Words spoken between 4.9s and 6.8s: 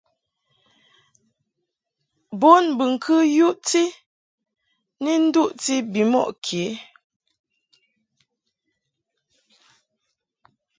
ni duʼti bimɔʼ kě.